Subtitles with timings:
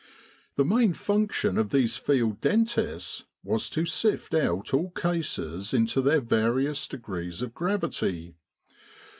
[0.55, 6.21] The main function of these field dentists was to sift out all cases into their
[6.21, 8.33] various degrees of gravity.